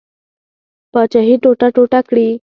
[0.91, 2.29] پاچهي ټوټه ټوټه کړي.